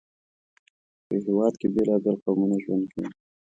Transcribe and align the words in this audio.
په 1.05 1.11
یو 1.15 1.21
هېواد 1.27 1.53
کې 1.59 1.67
بېلابېل 1.73 2.15
قومونه 2.23 2.55
ژوند 2.63 2.83
کوي. 2.93 3.07